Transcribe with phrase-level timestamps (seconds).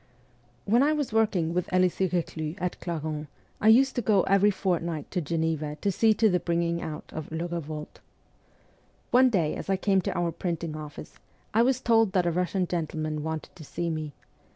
[0.65, 3.27] When I was working with Elisee Keclus at Clarens
[3.61, 7.31] I used to go every fortnight to Geneva to see to the bringing out of'
[7.31, 8.01] Le RevolteV
[9.11, 11.19] One day as I came to our printing office,
[11.53, 14.13] I was told that a Russian gentleman wanted to see me.